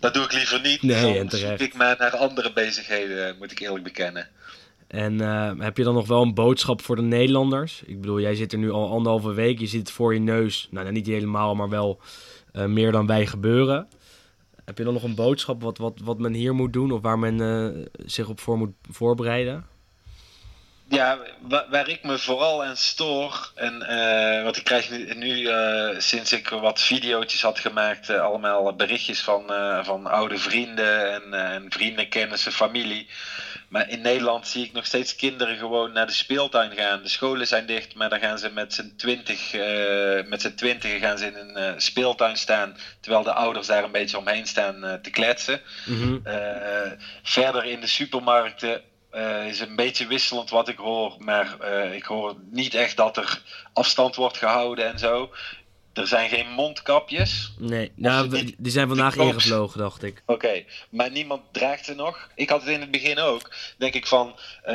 [0.00, 0.82] dat doe ik liever niet.
[0.82, 4.28] Nee, Dan zoek ik maar naar andere bezigheden, moet ik eerlijk bekennen.
[4.88, 5.18] En
[5.60, 7.82] heb je dan nog wel een boodschap voor de Nederlanders?
[7.86, 10.68] Ik bedoel, jij zit er nu al anderhalve week, je zit het voor je neus.
[10.70, 12.00] Nou, niet helemaal, maar wel
[12.52, 13.88] meer dan wij gebeuren.
[14.64, 17.18] Heb je dan nog een boodschap wat, wat, wat men hier moet doen of waar
[17.18, 19.66] men uh, zich op voor moet voorbereiden?
[20.88, 21.18] Ja,
[21.70, 26.48] waar, ik me vooral aan stoor, en uh, want ik krijg nu, uh, sinds ik
[26.48, 29.42] wat video's had gemaakt, allemaal berichtjes van,
[29.82, 33.08] van oude vrienden en, en vrienden, kennissen, familie.
[33.72, 37.02] Maar in Nederland zie ik nog steeds kinderen gewoon naar de speeltuin gaan.
[37.02, 41.00] De scholen zijn dicht, maar dan gaan ze met z'n twintig, uh, met z'n twintigen
[41.00, 42.76] gaan ze in een uh, speeltuin staan.
[43.00, 45.60] Terwijl de ouders daar een beetje omheen staan uh, te kletsen.
[45.84, 46.22] Mm -hmm.
[47.22, 48.82] verder in de supermarkten
[49.46, 51.14] is een beetje wisselend wat ik hoor.
[51.18, 51.56] Maar
[51.92, 55.32] ik hoor niet echt dat er afstand wordt gehouden en zo.
[55.92, 57.52] Er zijn geen mondkapjes.
[57.58, 60.22] Nee, nou, die, die zijn vandaag ingevlogen, dacht ik.
[60.26, 62.28] Oké, okay, maar niemand draagt ze nog.
[62.34, 63.54] Ik had het in het begin ook.
[63.78, 64.72] Denk ik van, uh,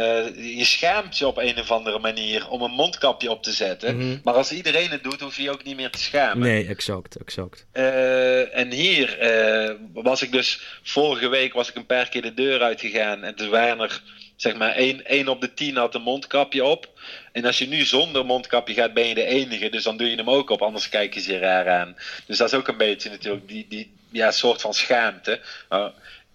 [0.57, 3.95] je schaamt je op een of andere manier om een mondkapje op te zetten.
[3.95, 4.21] Mm -hmm.
[4.23, 6.47] Maar als iedereen het doet, hoef je je ook niet meer te schamen.
[6.47, 7.65] Nee, exact, exact.
[7.73, 12.33] Uh, en hier uh, was ik dus, vorige week was ik een paar keer de
[12.33, 13.23] deur uitgegaan.
[13.23, 14.01] En er waren er,
[14.37, 16.89] zeg maar, één, één op de tien had een mondkapje op.
[17.31, 19.69] En als je nu zonder mondkapje gaat, ben je de enige.
[19.69, 21.95] Dus dan doe je hem ook op, anders kijken ze je raar aan.
[22.25, 25.39] Dus dat is ook een beetje natuurlijk die, die ja, soort van schaamte.
[25.69, 25.91] Maar,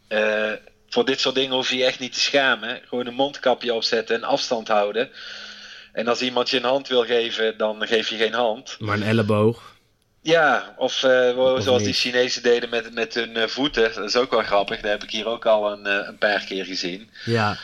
[0.09, 0.53] uh,
[0.88, 2.81] voor dit soort dingen hoef je je echt niet te schamen.
[2.88, 5.11] Gewoon een mondkapje opzetten en afstand houden.
[5.93, 8.77] En als iemand je een hand wil geven, dan geef je geen hand.
[8.79, 9.71] Maar een elleboog.
[10.23, 11.85] Ja, of, uh, Of zoals niet.
[11.85, 13.95] die Chinezen deden met, met hun uh, voeten.
[13.95, 14.81] Dat is ook wel grappig.
[14.81, 17.11] Dat heb ik hier ook al een, een paar keer gezien.
[17.25, 17.59] Ja,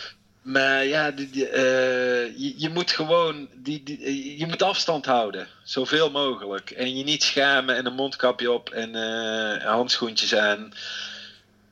[0.49, 5.47] Maar ja, die, die, eh, je, je moet gewoon die, die, je moet afstand houden.
[5.63, 6.71] Zoveel mogelijk.
[6.71, 10.73] En je niet schamen en een mondkapje op en eh, handschoentjes aan.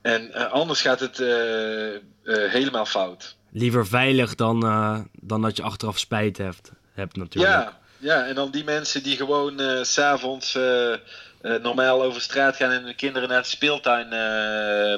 [0.03, 1.17] En eh, anders gaat het
[2.25, 3.37] helemaal fout.
[3.51, 4.61] liever veilig dan,
[5.12, 7.55] dan dat je achteraf spijt hebt, hebt natuurlijk.
[7.55, 10.99] Ja, ja, en dan die mensen die gewoon s s'avonds eh, eh,
[11.62, 14.09] normaal over straat gaan en hun kinderen naar de speeltuin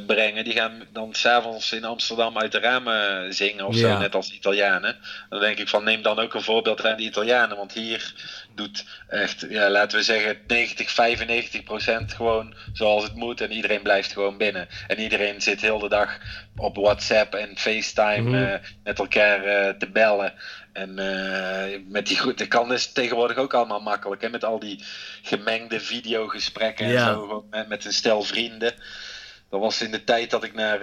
[0.06, 0.44] brengen.
[0.44, 3.80] Die gaan dan s'avonds in Amsterdam uit de ramen zingen of Ja.
[3.92, 4.96] zo, net als de Italianen.
[5.28, 7.56] Dan denk ik van neem dan ook een voorbeeld aan de Italianen.
[7.56, 8.14] Want hier
[8.58, 13.40] doet echt, ja, laten we zeggen, 90, 95 procent gewoon zoals het moet.
[13.40, 14.68] En iedereen blijft gewoon binnen.
[14.86, 16.18] En iedereen zit heel de dag
[16.56, 18.34] op WhatsApp en FaceTime Mhm.
[18.34, 20.32] eh, met elkaar eh, te bellen.
[20.72, 24.22] En eh, met die goed, dat kan dus tegenwoordig ook allemaal makkelijk.
[24.22, 24.28] Hè?
[24.28, 24.84] Met al die
[25.22, 27.46] gemengde videogesprekken en zo.
[27.50, 28.74] Met, met een stel vrienden.
[29.50, 30.80] Dat was in de tijd dat ik naar,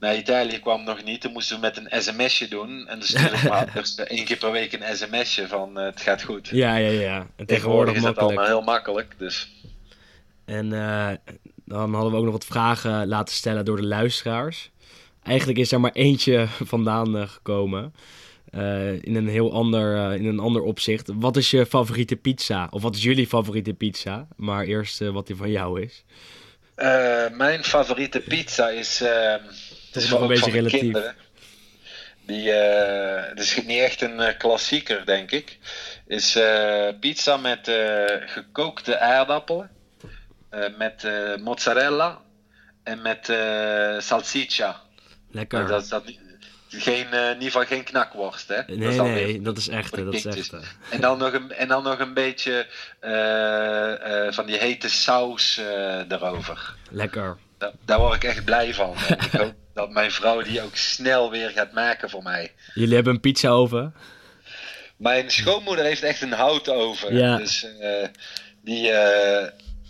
[0.00, 1.20] naar Italië kwam nog niet.
[1.20, 2.88] Toen moesten we met een sms'je doen.
[2.88, 3.36] En dan stuurde
[3.74, 6.48] ik één keer per week een sms'je van eh, het gaat goed.
[6.48, 7.16] Ja, ja, ja.
[7.16, 9.14] En Tegenwoordig tegenwoordig is dat allemaal heel makkelijk.
[9.18, 9.48] Dus
[10.44, 11.10] En eh,
[11.64, 14.70] dan hadden we ook nog wat vragen laten stellen door de luisteraars.
[15.22, 17.94] Eigenlijk is er maar eentje vandaan eh, gekomen.
[19.00, 21.10] in, een heel ander, in een ander opzicht.
[21.14, 22.68] Wat is je favoriete pizza?
[22.70, 24.26] Of wat is jullie favoriete pizza?
[24.36, 26.04] Maar eerst wat die van jou is.
[27.36, 29.02] mijn favoriete pizza is.
[29.96, 30.80] Het is nog een beetje relatief.
[30.80, 31.14] Kinderen.
[32.26, 35.58] Die, het is niet echt een klassieker, denk ik.
[36.06, 36.38] Is
[37.00, 37.70] pizza met
[38.26, 39.70] gekookte aardappelen.
[40.76, 41.08] met
[41.40, 42.20] mozzarella
[42.86, 44.80] en met uh, salsiccia.
[45.30, 45.66] Lekker.
[45.66, 46.02] dat is dat
[46.68, 48.62] geen, uh, in ieder geval geen knakworst, hè?
[48.66, 49.96] Nee, dat nee, dat is echt.
[49.96, 50.52] Dat is echt
[50.90, 52.66] en, dan nog een, en dan nog een beetje
[53.00, 55.60] uh, van die hete saus
[56.08, 56.74] erover.
[56.90, 57.36] Lekker.
[57.58, 58.94] Da daar word ik echt blij van.
[59.08, 62.52] En ik hoop dat mijn vrouw die ook snel weer gaat maken voor mij.
[62.74, 63.94] Jullie hebben een pizza oven?
[64.96, 67.14] Mijn schoonmoeder heeft echt een houtoven.
[67.14, 67.36] Ja.
[67.36, 67.66] Dus
[68.64, 68.92] die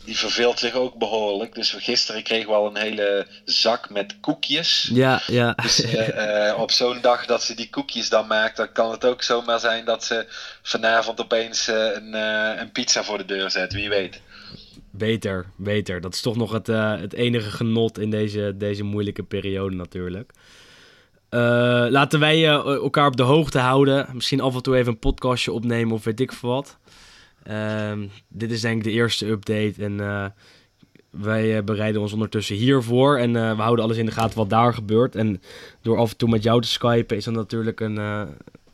[0.07, 1.55] die verveelt zich ook behoorlijk.
[1.55, 4.91] Dus gisteren kregen we al een hele zak met koekjes.
[4.93, 5.53] Ja, ja.
[5.53, 9.05] Dus uh, uh, op zo'n dag dat ze die koekjes dan maakt, dan kan het
[9.05, 10.27] ook zomaar zijn dat ze
[10.63, 12.15] vanavond opeens een,
[12.61, 13.73] een pizza voor de deur zet.
[13.73, 14.21] Wie weet.
[14.99, 16.01] Beter, beter.
[16.01, 16.67] Dat is toch nog het,
[17.01, 20.33] het enige genot in deze, deze moeilijke periode natuurlijk.
[21.91, 24.07] laten wij elkaar op de hoogte houden.
[24.13, 26.79] Misschien af en toe even een podcastje opnemen of weet ik veel wat.
[27.43, 29.97] Ehm, dit is denk ik de eerste update en
[31.11, 33.19] wij bereiden ons ondertussen hiervoor.
[33.19, 35.15] En we houden alles in de gaten wat daar gebeurt.
[35.15, 35.43] En
[35.83, 38.29] door af en toe met jou te skypen is dat natuurlijk een,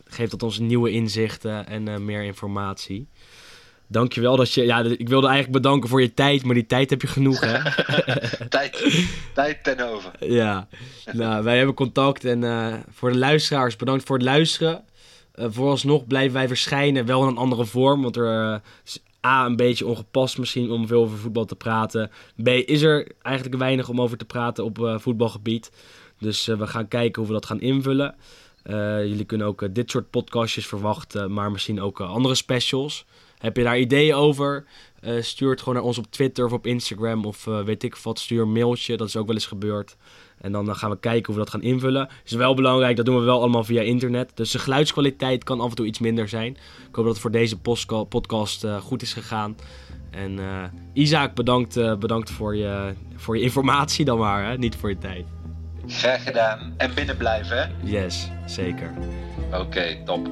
[0.05, 3.09] geeft dat ons nieuwe inzichten en meer informatie.
[3.93, 4.65] Dankjewel dat je.
[4.65, 7.59] Ja, ik wilde eigenlijk bedanken voor je tijd, maar die tijd heb je genoeg, hè?
[8.49, 8.97] tijd,
[9.35, 10.11] tijd ten over.
[10.21, 10.69] Ja,
[11.13, 12.25] nou, wij hebben contact.
[12.25, 14.85] En voor de luisteraars, bedankt voor het luisteren.
[15.35, 18.03] Uh, vooralsnog blijven wij verschijnen, wel in een andere vorm.
[18.03, 22.11] Want er uh, is A, een beetje ongepast misschien om veel over voetbal te praten.
[22.43, 25.71] B, is er eigenlijk weinig om over te praten op uh, voetbalgebied.
[26.19, 28.15] Dus we gaan kijken hoe we dat gaan invullen.
[29.09, 33.05] jullie kunnen ook dit soort podcastjes verwachten, maar misschien ook andere specials.
[33.43, 34.65] Heb je daar ideeën over?
[35.21, 38.19] stuur het gewoon naar ons op Twitter of op Instagram of weet ik wat.
[38.19, 39.97] Stuur een mailtje, dat is ook wel eens gebeurd.
[40.41, 42.09] En dan gaan we kijken hoe we dat gaan invullen.
[42.25, 44.31] Is wel belangrijk, dat doen we wel allemaal via internet.
[44.35, 46.53] Dus de geluidskwaliteit kan af en toe iets minder zijn.
[46.89, 47.59] Ik hoop dat het voor deze
[48.09, 49.57] podcast uh, goed is gegaan.
[50.11, 50.39] En
[50.93, 54.59] Isaac, bedankt, bedankt voor, je, voor je informatie dan maar, hè?
[54.59, 55.25] niet voor je tijd.
[55.87, 56.75] Graag gedaan.
[56.77, 57.91] En binnen blijven, hè?
[57.91, 58.95] Yes, zeker.
[59.47, 60.29] Oké, okay, top.